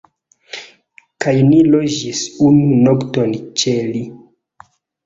Kaj 1.25 1.35
ni 1.51 1.59
loĝis 1.75 2.25
unu 2.49 2.81
nokton 2.89 3.39
ĉe 3.63 3.79
li 3.93 4.05